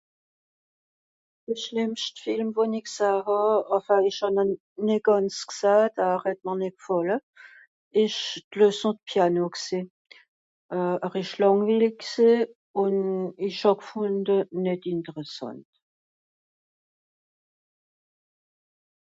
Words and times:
de 1.49 1.55
schlemmscht 1.63 2.21
film 2.27 2.47
won'i 2.59 2.79
gsahn 2.87 3.19
hà 3.27 3.35
enfin 3.77 3.93
àwer 3.99 4.07
esch 4.11 4.21
hàn'r 4.25 4.49
nìt 4.85 5.03
gànz 5.09 5.35
g'sàhn 5.51 5.91
da 5.99 6.05
er 6.13 6.21
hett 6.23 6.39
mr 6.47 6.55
nìt 6.61 6.75
g'fàlle 6.79 7.15
esch 8.05 8.17
d'leçon 8.55 8.93
de 8.97 9.01
piano 9.11 9.45
gsé 9.59 9.79
euh 10.79 10.97
ar 11.09 11.15
esch 11.23 11.35
làngweillig 11.45 11.95
gsé 12.07 12.29
ùn 12.85 12.97
esch 13.51 13.63
hàb 13.69 13.79
gfùnde 13.85 14.37
nìt 14.65 14.81
interessesànt 14.95 15.69